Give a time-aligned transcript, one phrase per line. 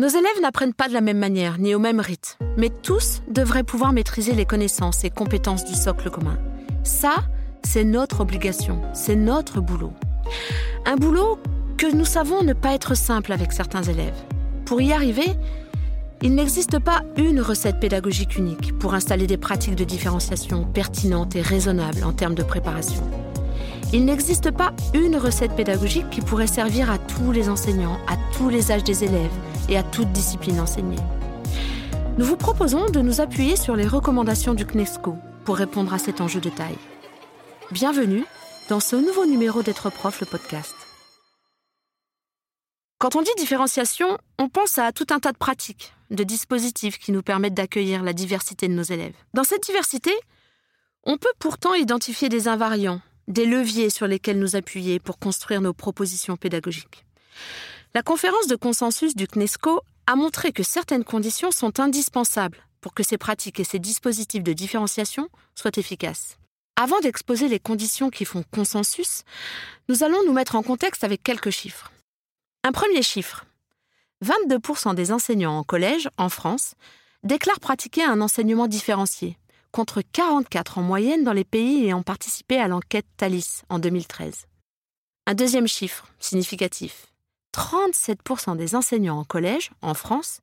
[0.00, 3.64] Nos élèves n'apprennent pas de la même manière, ni au même rythme, mais tous devraient
[3.64, 6.38] pouvoir maîtriser les connaissances et compétences du socle commun.
[6.84, 7.16] Ça,
[7.64, 9.92] c'est notre obligation, c'est notre boulot.
[10.86, 11.40] Un boulot
[11.76, 14.14] que nous savons ne pas être simple avec certains élèves.
[14.66, 15.32] Pour y arriver,
[16.22, 21.42] il n'existe pas une recette pédagogique unique pour installer des pratiques de différenciation pertinentes et
[21.42, 23.02] raisonnables en termes de préparation.
[23.92, 28.48] Il n'existe pas une recette pédagogique qui pourrait servir à tous les enseignants, à tous
[28.48, 29.32] les âges des élèves
[29.68, 30.98] et à toute discipline enseignée.
[32.16, 36.20] Nous vous proposons de nous appuyer sur les recommandations du CNESCO pour répondre à cet
[36.20, 36.78] enjeu de taille.
[37.70, 38.24] Bienvenue
[38.68, 40.74] dans ce nouveau numéro d'être prof, le podcast.
[42.98, 47.12] Quand on dit différenciation, on pense à tout un tas de pratiques, de dispositifs qui
[47.12, 49.14] nous permettent d'accueillir la diversité de nos élèves.
[49.34, 50.10] Dans cette diversité,
[51.04, 55.72] on peut pourtant identifier des invariants, des leviers sur lesquels nous appuyer pour construire nos
[55.72, 57.04] propositions pédagogiques.
[57.94, 63.02] La conférence de consensus du CNESCO a montré que certaines conditions sont indispensables pour que
[63.02, 66.36] ces pratiques et ces dispositifs de différenciation soient efficaces.
[66.76, 69.22] Avant d'exposer les conditions qui font consensus,
[69.88, 71.90] nous allons nous mettre en contexte avec quelques chiffres.
[72.62, 73.46] Un premier chiffre.
[74.24, 76.74] 22% des enseignants en collège, en France,
[77.22, 79.38] déclarent pratiquer un enseignement différencié,
[79.72, 84.46] contre 44 en moyenne dans les pays ayant participé à l'enquête Thalys en 2013.
[85.26, 87.06] Un deuxième chiffre significatif.
[87.54, 90.40] 37% des enseignants en collège, en France,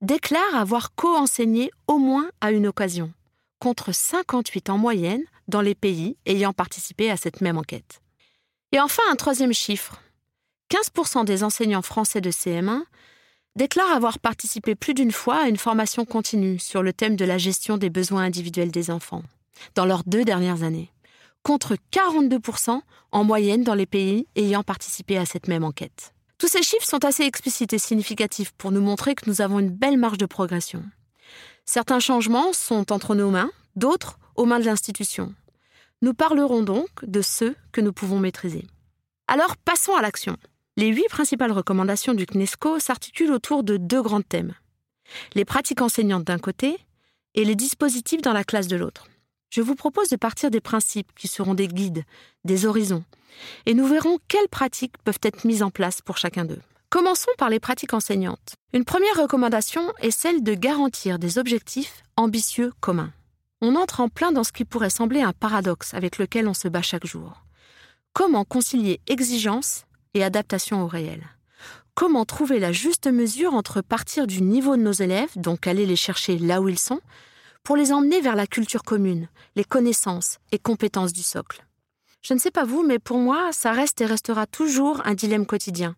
[0.00, 3.12] déclarent avoir co-enseigné au moins à une occasion,
[3.58, 8.00] contre 58 en moyenne dans les pays ayant participé à cette même enquête.
[8.72, 10.00] Et enfin, un troisième chiffre.
[10.70, 12.82] 15% des enseignants français de CM1
[13.56, 17.38] déclare avoir participé plus d'une fois à une formation continue sur le thème de la
[17.38, 19.22] gestion des besoins individuels des enfants,
[19.74, 20.90] dans leurs deux dernières années,
[21.42, 22.80] contre 42%
[23.12, 26.13] en moyenne dans les pays ayant participé à cette même enquête.
[26.38, 29.70] Tous ces chiffres sont assez explicites et significatifs pour nous montrer que nous avons une
[29.70, 30.82] belle marge de progression.
[31.64, 35.34] Certains changements sont entre nos mains, d'autres aux mains de l'institution.
[36.02, 38.66] Nous parlerons donc de ceux que nous pouvons maîtriser.
[39.28, 40.36] Alors passons à l'action.
[40.76, 44.54] Les huit principales recommandations du CNESCO s'articulent autour de deux grands thèmes.
[45.34, 46.78] Les pratiques enseignantes d'un côté
[47.34, 49.06] et les dispositifs dans la classe de l'autre.
[49.54, 52.02] Je vous propose de partir des principes qui seront des guides,
[52.44, 53.04] des horizons,
[53.66, 56.60] et nous verrons quelles pratiques peuvent être mises en place pour chacun d'eux.
[56.90, 58.54] Commençons par les pratiques enseignantes.
[58.72, 63.12] Une première recommandation est celle de garantir des objectifs ambitieux communs.
[63.60, 66.66] On entre en plein dans ce qui pourrait sembler un paradoxe avec lequel on se
[66.66, 67.44] bat chaque jour.
[68.12, 69.84] Comment concilier exigence
[70.14, 71.22] et adaptation au réel?
[71.94, 75.94] Comment trouver la juste mesure entre partir du niveau de nos élèves, donc aller les
[75.94, 77.00] chercher là où ils sont,
[77.64, 81.64] pour les emmener vers la culture commune, les connaissances et compétences du socle.
[82.20, 85.46] Je ne sais pas vous, mais pour moi, ça reste et restera toujours un dilemme
[85.46, 85.96] quotidien.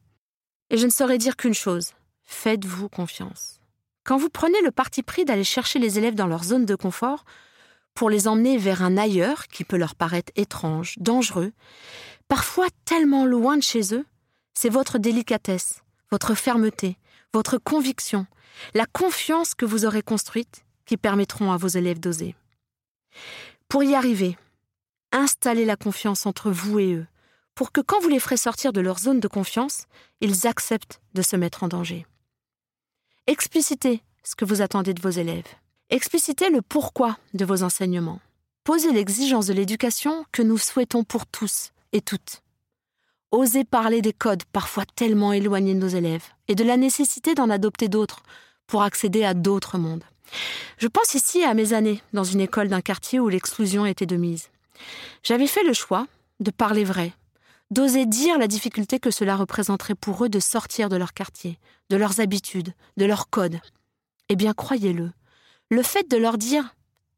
[0.71, 1.91] Et je ne saurais dire qu'une chose,
[2.23, 3.61] faites-vous confiance.
[4.05, 7.25] Quand vous prenez le parti pris d'aller chercher les élèves dans leur zone de confort,
[7.95, 11.53] pour les emmener vers un ailleurs qui peut leur paraître étrange, dangereux,
[12.29, 14.05] parfois tellement loin de chez eux,
[14.55, 16.99] c'est votre délicatesse, votre fermeté,
[17.33, 18.27] votre conviction,
[18.75, 22.35] la confiance que vous aurez construite qui permettront à vos élèves d'oser.
[23.69, 24.39] Pour y arriver,
[25.13, 27.07] installez la confiance entre vous et eux,
[27.55, 29.87] pour que quand vous les ferez sortir de leur zone de confiance,
[30.21, 32.07] ils acceptent de se mettre en danger.
[33.27, 35.47] Explicitez ce que vous attendez de vos élèves.
[35.91, 38.21] Explicitez le pourquoi de vos enseignements.
[38.65, 42.43] Posez l'exigence de l'éducation que nous souhaitons pour tous, et toutes.
[43.33, 47.51] Osez parler des codes parfois tellement éloignés de nos élèves et de la nécessité d'en
[47.51, 48.23] adopter d'autres
[48.67, 50.05] pour accéder à d'autres mondes.
[50.79, 54.17] Je pense ici à mes années dans une école d'un quartier où l'exclusion était de
[54.17, 54.51] mise.
[55.23, 56.07] J'avais fait le choix
[56.41, 57.13] de parler vrai,
[57.71, 61.59] d'oser dire la difficulté que cela représenterait pour eux de sortir de leur quartier,
[61.91, 63.61] de leurs habitudes, de leurs codes.
[64.29, 65.13] Eh bien, croyez-le,
[65.71, 66.75] le fait de leur dire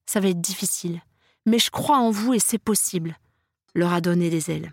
[0.07, 1.03] ça va être difficile,
[1.45, 3.19] mais je crois en vous et c'est possible,
[3.75, 4.73] leur a donné des ailes.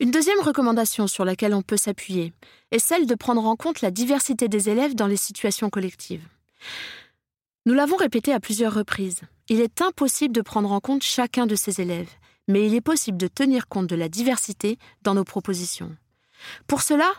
[0.00, 2.32] Une deuxième recommandation sur laquelle on peut s'appuyer
[2.70, 6.26] est celle de prendre en compte la diversité des élèves dans les situations collectives.
[7.66, 11.54] Nous l'avons répété à plusieurs reprises, il est impossible de prendre en compte chacun de
[11.54, 12.10] ces élèves,
[12.46, 15.96] mais il est possible de tenir compte de la diversité dans nos propositions.
[16.66, 17.10] Pour cela,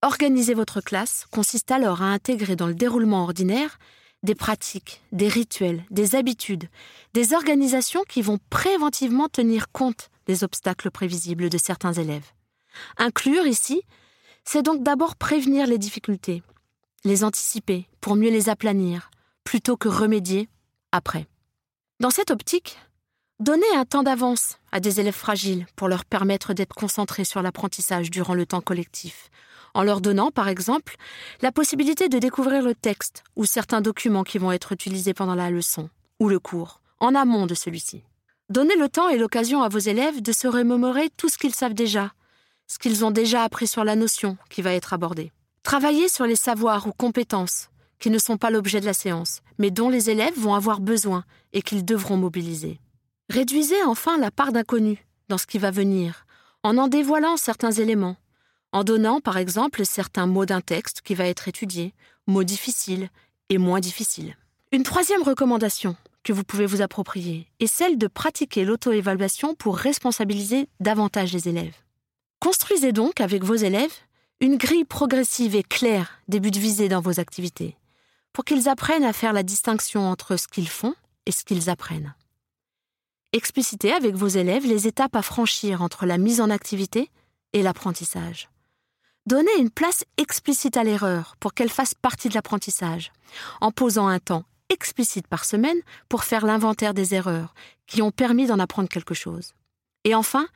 [0.00, 3.78] organiser votre classe consiste alors à intégrer dans le déroulement ordinaire
[4.22, 6.68] des pratiques, des rituels, des habitudes,
[7.12, 12.32] des organisations qui vont préventivement tenir compte des obstacles prévisibles de certains élèves.
[12.96, 13.82] Inclure ici,
[14.44, 16.42] c'est donc d'abord prévenir les difficultés,
[17.04, 19.10] les anticiper pour mieux les aplanir,
[19.44, 20.48] plutôt que remédier
[20.92, 21.26] après.
[22.00, 22.78] Dans cette optique,
[23.40, 28.10] donner un temps d'avance à des élèves fragiles pour leur permettre d'être concentrés sur l'apprentissage
[28.10, 29.30] durant le temps collectif,
[29.74, 30.96] en leur donnant, par exemple,
[31.40, 35.50] la possibilité de découvrir le texte ou certains documents qui vont être utilisés pendant la
[35.50, 35.88] leçon
[36.20, 38.04] ou le cours, en amont de celui-ci.
[38.48, 41.74] Donnez le temps et l'occasion à vos élèves de se remémorer tout ce qu'ils savent
[41.74, 42.12] déjà,
[42.66, 45.32] ce qu'ils ont déjà appris sur la notion qui va être abordée.
[45.62, 47.70] Travaillez sur les savoirs ou compétences
[48.02, 51.24] qui ne sont pas l'objet de la séance, mais dont les élèves vont avoir besoin
[51.52, 52.80] et qu'ils devront mobiliser.
[53.30, 56.26] Réduisez enfin la part d'inconnu dans ce qui va venir,
[56.64, 58.16] en en dévoilant certains éléments,
[58.72, 61.94] en donnant par exemple certains mots d'un texte qui va être étudié,
[62.26, 63.08] mots difficiles
[63.50, 64.36] et moins difficiles.
[64.72, 65.94] Une troisième recommandation
[66.24, 71.76] que vous pouvez vous approprier est celle de pratiquer l'auto-évaluation pour responsabiliser davantage les élèves.
[72.40, 73.94] Construisez donc avec vos élèves
[74.40, 77.76] une grille progressive et claire des buts visés dans vos activités,
[78.32, 80.94] pour qu'ils apprennent à faire la distinction entre ce qu'ils font
[81.26, 82.14] et ce qu'ils apprennent.
[83.32, 87.10] Explicitez avec vos élèves les étapes à franchir entre la mise en activité
[87.52, 88.48] et l'apprentissage.
[89.26, 93.12] Donnez une place explicite à l'erreur pour qu'elle fasse partie de l'apprentissage,
[93.60, 97.54] en posant un temps explicite par semaine pour faire l'inventaire des erreurs
[97.86, 99.52] qui ont permis d'en apprendre quelque chose.
[100.04, 100.48] Et enfin,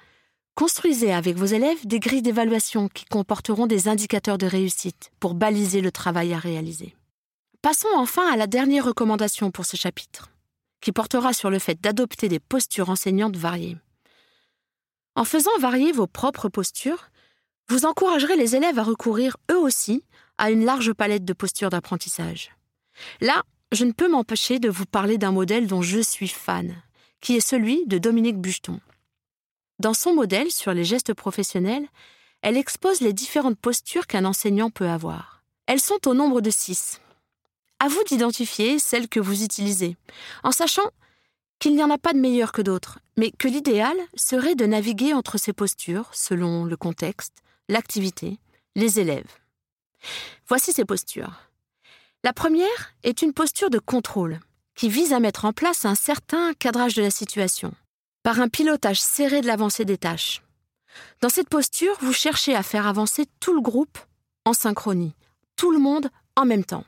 [0.54, 5.80] construisez avec vos élèves des grilles d'évaluation qui comporteront des indicateurs de réussite pour baliser
[5.80, 6.95] le travail à réaliser.
[7.66, 10.30] Passons enfin à la dernière recommandation pour ce chapitre,
[10.80, 13.76] qui portera sur le fait d'adopter des postures enseignantes variées.
[15.16, 17.10] En faisant varier vos propres postures,
[17.68, 20.04] vous encouragerez les élèves à recourir eux aussi
[20.38, 22.52] à une large palette de postures d'apprentissage.
[23.20, 23.42] Là,
[23.72, 26.72] je ne peux m'empêcher de vous parler d'un modèle dont je suis fan,
[27.20, 28.78] qui est celui de Dominique Bucheton.
[29.80, 31.88] Dans son modèle sur les gestes professionnels,
[32.42, 35.42] elle expose les différentes postures qu'un enseignant peut avoir.
[35.66, 37.00] Elles sont au nombre de six.
[37.78, 39.96] À vous d'identifier celles que vous utilisez,
[40.42, 40.90] en sachant
[41.58, 45.12] qu'il n'y en a pas de meilleures que d'autres, mais que l'idéal serait de naviguer
[45.12, 48.38] entre ces postures selon le contexte, l'activité,
[48.74, 49.30] les élèves.
[50.48, 51.32] Voici ces postures.
[52.24, 54.40] La première est une posture de contrôle
[54.74, 57.72] qui vise à mettre en place un certain cadrage de la situation,
[58.22, 60.42] par un pilotage serré de l'avancée des tâches.
[61.20, 63.98] Dans cette posture, vous cherchez à faire avancer tout le groupe
[64.44, 65.14] en synchronie,
[65.56, 66.84] tout le monde en même temps.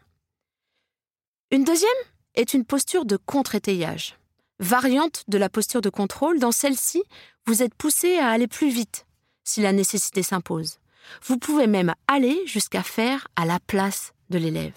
[1.50, 1.90] Une deuxième
[2.34, 4.18] est une posture de contre-étayage,
[4.58, 6.38] variante de la posture de contrôle.
[6.38, 7.02] Dans celle-ci,
[7.46, 9.06] vous êtes poussé à aller plus vite
[9.44, 10.78] si la nécessité s'impose.
[11.22, 14.74] Vous pouvez même aller jusqu'à faire à la place de l'élève.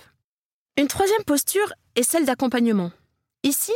[0.77, 2.93] Une troisième posture est celle d'accompagnement.
[3.43, 3.73] Ici,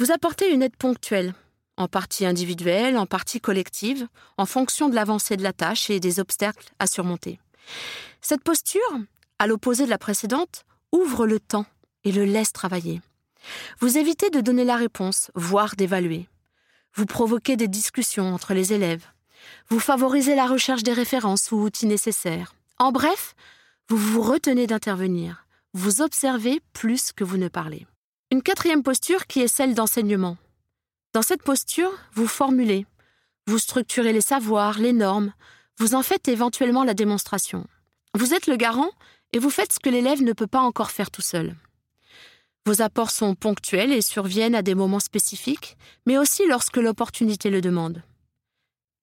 [0.00, 1.34] vous apportez une aide ponctuelle,
[1.76, 4.08] en partie individuelle, en partie collective,
[4.38, 7.38] en fonction de l'avancée de la tâche et des obstacles à surmonter.
[8.22, 8.80] Cette posture,
[9.38, 11.66] à l'opposé de la précédente, ouvre le temps
[12.06, 13.02] et le laisse travailler.
[13.80, 16.26] Vous évitez de donner la réponse, voire d'évaluer.
[16.94, 19.04] Vous provoquez des discussions entre les élèves.
[19.68, 22.54] Vous favorisez la recherche des références ou outils nécessaires.
[22.78, 23.34] En bref,
[23.88, 27.86] vous vous retenez d'intervenir vous observez plus que vous ne parlez.
[28.30, 30.38] Une quatrième posture qui est celle d'enseignement.
[31.12, 32.86] Dans cette posture, vous formulez,
[33.46, 35.34] vous structurez les savoirs, les normes,
[35.78, 37.66] vous en faites éventuellement la démonstration.
[38.14, 38.88] Vous êtes le garant
[39.34, 41.54] et vous faites ce que l'élève ne peut pas encore faire tout seul.
[42.66, 47.60] Vos apports sont ponctuels et surviennent à des moments spécifiques, mais aussi lorsque l'opportunité le
[47.60, 48.02] demande.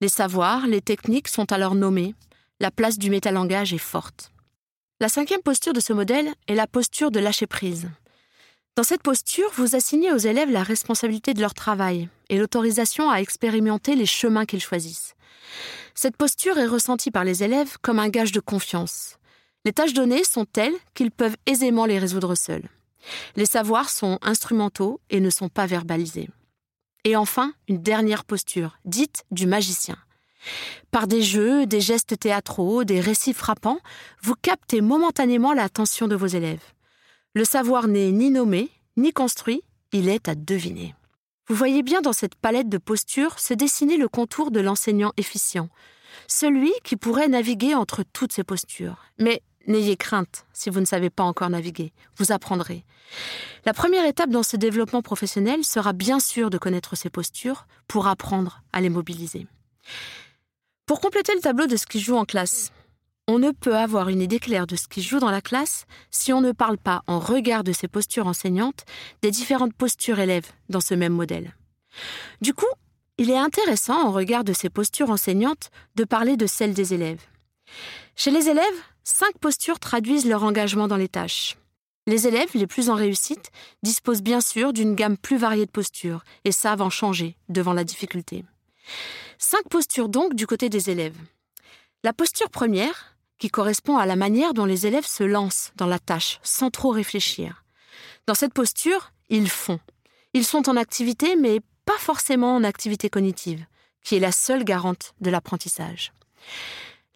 [0.02, 2.14] Les savoirs, les techniques sont alors nommés,
[2.60, 4.30] la place du métalangage est forte.
[5.00, 7.88] La cinquième posture de ce modèle est la posture de lâcher prise.
[8.76, 13.20] Dans cette posture, vous assignez aux élèves la responsabilité de leur travail et l'autorisation à
[13.20, 15.14] expérimenter les chemins qu'ils choisissent.
[15.94, 19.16] Cette posture est ressentie par les élèves comme un gage de confiance.
[19.64, 22.68] Les tâches données sont telles qu'ils peuvent aisément les résoudre seuls.
[23.36, 26.28] Les savoirs sont instrumentaux et ne sont pas verbalisés.
[27.04, 29.96] Et enfin, une dernière posture, dite du magicien.
[30.90, 33.80] Par des jeux, des gestes théâtraux, des récits frappants,
[34.22, 36.64] vous captez momentanément l'attention de vos élèves.
[37.34, 40.94] Le savoir n'est ni nommé, ni construit, il est à deviner.
[41.48, 45.68] Vous voyez bien dans cette palette de postures se dessiner le contour de l'enseignant efficient,
[46.26, 49.04] celui qui pourrait naviguer entre toutes ces postures.
[49.18, 52.84] Mais n'ayez crainte si vous ne savez pas encore naviguer, vous apprendrez.
[53.64, 58.06] La première étape dans ce développement professionnel sera bien sûr de connaître ces postures pour
[58.06, 59.46] apprendre à les mobiliser.
[60.86, 62.72] Pour compléter le tableau de ce qui joue en classe,
[63.26, 66.32] on ne peut avoir une idée claire de ce qui joue dans la classe si
[66.32, 68.84] on ne parle pas, en regard de ces postures enseignantes,
[69.22, 71.54] des différentes postures élèves dans ce même modèle.
[72.42, 72.66] Du coup,
[73.16, 77.22] il est intéressant, en regard de ces postures enseignantes, de parler de celles des élèves.
[78.16, 81.56] Chez les élèves, cinq postures traduisent leur engagement dans les tâches.
[82.06, 83.50] Les élèves les plus en réussite
[83.82, 87.84] disposent bien sûr d'une gamme plus variée de postures et savent en changer devant la
[87.84, 88.44] difficulté.
[89.38, 91.16] Cinq postures donc du côté des élèves.
[92.02, 95.98] La posture première, qui correspond à la manière dont les élèves se lancent dans la
[95.98, 97.64] tâche sans trop réfléchir.
[98.26, 99.80] Dans cette posture, ils font.
[100.34, 103.64] Ils sont en activité, mais pas forcément en activité cognitive,
[104.02, 106.12] qui est la seule garante de l'apprentissage.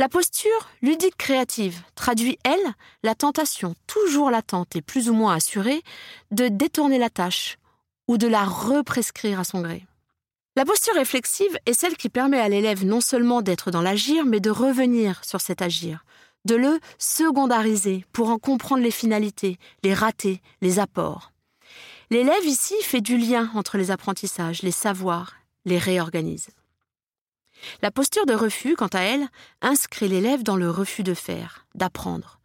[0.01, 5.83] La posture ludique créative traduit, elle, la tentation toujours latente et plus ou moins assurée
[6.31, 7.59] de détourner la tâche
[8.07, 9.85] ou de la represcrire à son gré.
[10.55, 14.39] La posture réflexive est celle qui permet à l'élève non seulement d'être dans l'agir, mais
[14.39, 16.05] de revenir sur cet agir,
[16.45, 21.33] de le secondariser pour en comprendre les finalités, les ratés, les apports.
[22.11, 26.51] L'élève ici fait du lien entre les apprentissages, les savoirs, les réorganise.
[27.83, 29.29] La posture de refus, quant à elle,
[29.63, 32.39] inscrit l'élève dans le refus de faire, d'apprendre.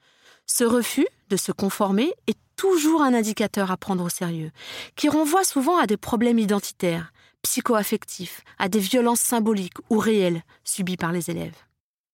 [0.46, 4.52] Ce refus de se conformer est toujours un indicateur à prendre au sérieux,
[4.96, 10.98] qui renvoie souvent à des problèmes identitaires, psycho-affectifs, à des violences symboliques ou réelles subies
[10.98, 11.58] par les élèves.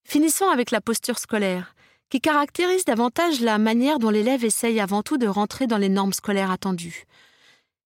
[0.03, 1.75] Finissons avec la posture scolaire,
[2.09, 6.13] qui caractérise davantage la manière dont l'élève essaye avant tout de rentrer dans les normes
[6.13, 7.05] scolaires attendues,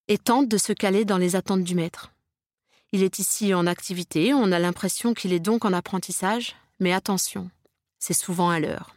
[0.07, 2.12] et tente de se caler dans les attentes du maître.
[2.93, 7.49] Il est ici en activité, on a l'impression qu'il est donc en apprentissage, mais attention,
[7.97, 8.95] c'est souvent à l'heure.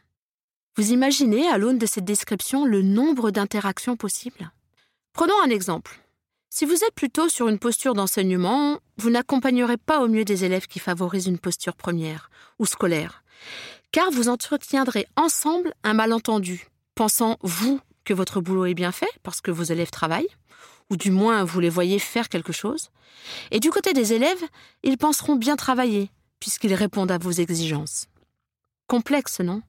[0.77, 4.53] Vous imaginez, à l'aune de cette description, le nombre d'interactions possibles?
[5.15, 5.99] Prenons un exemple.
[6.51, 10.67] Si vous êtes plutôt sur une posture d'enseignement, vous n'accompagnerez pas au mieux des élèves
[10.67, 13.25] qui favorisent une posture première ou scolaire,
[13.93, 19.41] car vous entretiendrez ensemble un malentendu, pensant, vous, que votre boulot est bien fait parce
[19.41, 20.29] que vos élèves travaillent,
[20.91, 22.91] ou du moins vous les voyez faire quelque chose.
[23.51, 24.43] Et du côté des élèves,
[24.83, 28.07] ils penseront bien travailler, puisqu'ils répondent à vos exigences.
[28.87, 29.63] Complexe, non?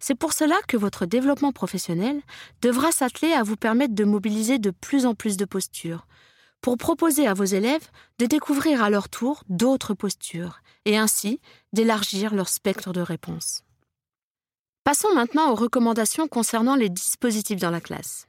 [0.00, 2.20] C'est pour cela que votre développement professionnel
[2.60, 6.06] devra s'atteler à vous permettre de mobiliser de plus en plus de postures,
[6.60, 11.40] pour proposer à vos élèves de découvrir à leur tour d'autres postures, et ainsi
[11.72, 13.62] d'élargir leur spectre de réponses.
[14.84, 18.26] Passons maintenant aux recommandations concernant les dispositifs dans la classe.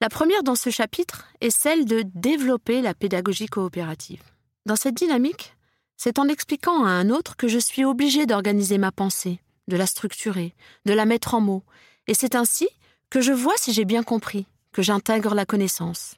[0.00, 4.22] La première dans ce chapitre est celle de développer la pédagogie coopérative.
[4.66, 5.54] Dans cette dynamique,
[5.96, 9.86] c'est en expliquant à un autre que je suis obligé d'organiser ma pensée, de la
[9.86, 11.64] structurer, de la mettre en mots,
[12.06, 12.68] et c'est ainsi
[13.10, 16.16] que je vois si j'ai bien compris, que j'intègre la connaissance.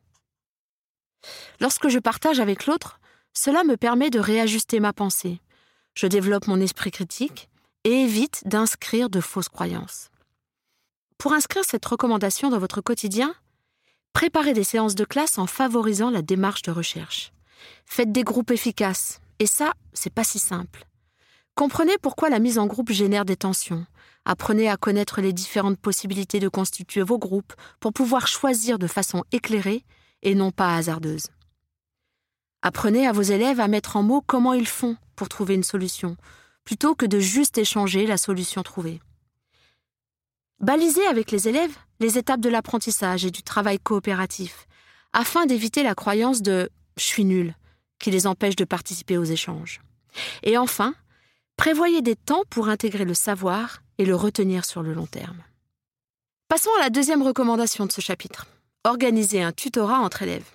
[1.61, 3.01] Lorsque je partage avec l'autre,
[3.33, 5.41] cela me permet de réajuster ma pensée.
[5.95, 7.49] Je développe mon esprit critique
[7.85, 10.11] et évite d'inscrire de fausses croyances.
[11.19, 13.35] Pour inscrire cette recommandation dans votre quotidien,
[14.13, 17.33] Préparez des séances de classe en favorisant la démarche de recherche.
[17.85, 19.21] Faites des groupes efficaces.
[19.39, 20.87] Et ça, c'est pas si simple.
[21.55, 23.87] Comprenez pourquoi la mise en groupe génère des tensions.
[24.25, 29.25] Apprenez à connaître les différentes possibilités de constituer vos groupes pour pouvoir choisir de façon
[29.33, 29.85] éclairée
[30.23, 31.29] et non pas hasardeuse.
[32.63, 36.17] Apprenez à vos élèves à mettre en mots comment ils font pour trouver une solution,
[36.65, 39.01] plutôt que de juste échanger la solution trouvée.
[40.61, 44.67] Balisez avec les élèves les étapes de l'apprentissage et du travail coopératif,
[45.13, 47.55] afin d'éviter la croyance de je suis nul,
[47.99, 49.81] qui les empêche de participer aux échanges.
[50.43, 50.95] Et enfin,
[51.57, 55.43] prévoyez des temps pour intégrer le savoir et le retenir sur le long terme.
[56.49, 58.47] Passons à la deuxième recommandation de ce chapitre.
[58.85, 60.49] Organiser un tutorat entre élèves.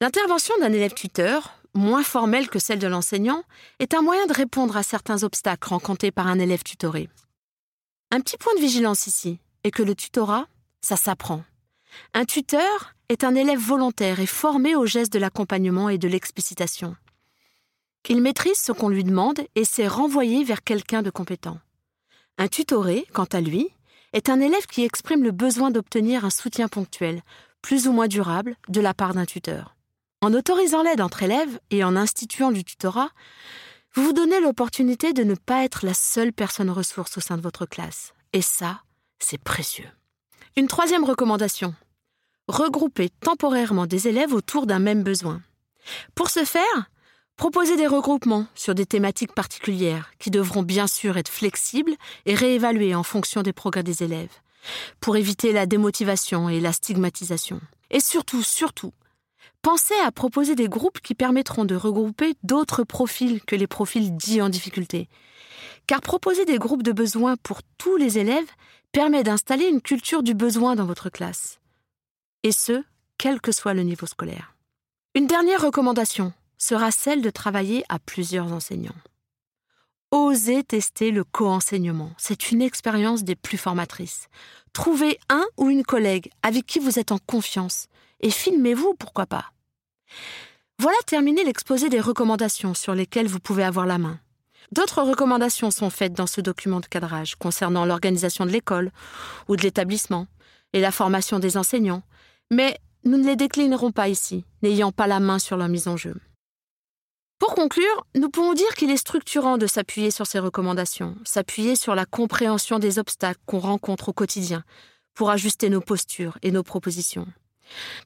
[0.00, 3.42] L'intervention d'un élève tuteur, moins formelle que celle de l'enseignant,
[3.80, 7.08] est un moyen de répondre à certains obstacles rencontrés par un élève tutoré.
[8.10, 10.46] Un petit point de vigilance ici est que le tutorat,
[10.80, 11.44] ça s'apprend.
[12.14, 16.96] Un tuteur est un élève volontaire et formé aux gestes de l'accompagnement et de l'explicitation.
[18.08, 21.58] Il maîtrise ce qu'on lui demande et sait renvoyer vers quelqu'un de compétent.
[22.38, 23.68] Un tutoré, quant à lui,
[24.12, 27.22] est un élève qui exprime le besoin d'obtenir un soutien ponctuel,
[27.60, 29.74] plus ou moins durable, de la part d'un tuteur.
[30.20, 33.10] En autorisant l'aide entre élèves et en instituant du tutorat,
[33.94, 37.42] vous vous donnez l'opportunité de ne pas être la seule personne ressource au sein de
[37.42, 38.14] votre classe.
[38.32, 38.82] Et ça,
[39.18, 39.88] c'est précieux.
[40.56, 41.74] Une troisième recommandation.
[42.48, 45.42] Regrouper temporairement des élèves autour d'un même besoin.
[46.14, 46.90] Pour ce faire,
[47.36, 51.94] proposez des regroupements sur des thématiques particulières qui devront bien sûr être flexibles
[52.26, 54.34] et réévalués en fonction des progrès des élèves,
[55.00, 57.60] pour éviter la démotivation et la stigmatisation.
[57.90, 58.92] Et surtout, surtout,
[59.62, 64.42] pensez à proposer des groupes qui permettront de regrouper d'autres profils que les profils dits
[64.42, 65.08] en difficulté.
[65.86, 68.50] Car proposer des groupes de besoins pour tous les élèves
[68.92, 71.60] permet d'installer une culture du besoin dans votre classe.
[72.42, 72.84] Et ce,
[73.18, 74.54] quel que soit le niveau scolaire.
[75.14, 78.94] Une dernière recommandation sera celle de travailler à plusieurs enseignants.
[80.10, 82.12] Osez tester le co-enseignement.
[82.16, 84.28] C'est une expérience des plus formatrices.
[84.72, 87.88] Trouvez un ou une collègue avec qui vous êtes en confiance
[88.20, 89.52] et filmez-vous, pourquoi pas.
[90.78, 94.20] Voilà terminé l'exposé des recommandations sur lesquelles vous pouvez avoir la main.
[94.72, 98.90] D'autres recommandations sont faites dans ce document de cadrage concernant l'organisation de l'école
[99.48, 100.26] ou de l'établissement
[100.72, 102.02] et la formation des enseignants,
[102.50, 105.96] mais nous ne les déclinerons pas ici, n'ayant pas la main sur leur mise en
[105.96, 106.14] jeu.
[107.38, 111.94] Pour conclure, nous pouvons dire qu'il est structurant de s'appuyer sur ces recommandations, s'appuyer sur
[111.94, 114.64] la compréhension des obstacles qu'on rencontre au quotidien
[115.14, 117.26] pour ajuster nos postures et nos propositions.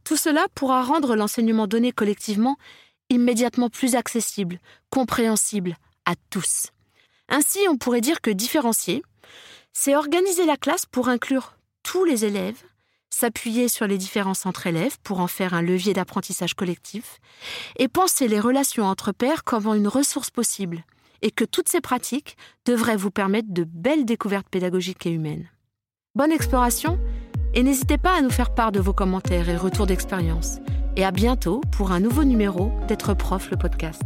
[0.05, 2.57] Tout cela pourra rendre l'enseignement donné collectivement
[3.09, 6.69] immédiatement plus accessible, compréhensible à tous.
[7.29, 9.03] Ainsi, on pourrait dire que différencier,
[9.73, 12.63] c'est organiser la classe pour inclure tous les élèves,
[13.11, 17.19] s'appuyer sur les différences entre élèves pour en faire un levier d'apprentissage collectif,
[17.79, 20.85] et penser les relations entre pairs comme une ressource possible,
[21.23, 25.49] et que toutes ces pratiques devraient vous permettre de belles découvertes pédagogiques et humaines.
[26.15, 26.99] Bonne exploration,
[27.55, 30.59] et n'hésitez pas à nous faire part de vos commentaires et retours d'expérience.
[30.97, 34.03] Et à bientôt pour un nouveau numéro d'être prof le podcast.